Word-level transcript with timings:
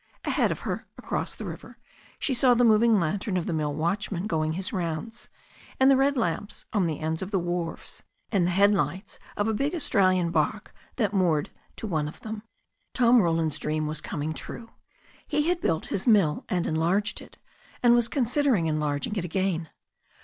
Ahead 0.25 0.51
of 0.51 0.61
her, 0.61 0.87
across 0.97 1.35
the 1.35 1.45
river, 1.45 1.77
she 2.17 2.33
saw 2.33 2.55
the 2.55 2.63
moving 2.63 2.99
lantern 2.99 3.37
of 3.37 3.45
the 3.45 3.53
mill 3.53 3.71
watchman 3.75 4.25
going 4.25 4.53
his 4.53 4.73
rounds, 4.73 5.29
and 5.79 5.91
the 5.91 5.95
red 5.95 6.17
lamps 6.17 6.65
on 6.73 6.87
the 6.87 6.99
ends 6.99 7.21
of 7.21 7.29
the 7.29 7.37
wharves, 7.37 8.01
and 8.31 8.47
the 8.47 8.49
head 8.49 8.73
lights 8.73 9.19
of 9.37 9.47
a 9.47 9.53
big 9.53 9.75
Australian 9.75 10.31
barque 10.31 10.73
that 10.95 11.13
lay 11.13 11.19
moored 11.19 11.51
to 11.75 11.85
one 11.85 12.07
of 12.07 12.19
them. 12.21 12.41
Tom 12.95 13.21
Roland's 13.21 13.59
dream 13.59 13.85
was 13.85 14.01
coming 14.01 14.33
true. 14.33 14.71
He 15.27 15.47
had 15.49 15.61
built 15.61 15.85
his 15.93 16.07
mill 16.07 16.45
and 16.49 16.65
enlarged 16.65 17.21
it, 17.21 17.37
and 17.83 17.93
was 17.93 18.07
considering 18.07 18.65
enlarging 18.65 19.17
it 19.17 19.23
again. 19.23 19.69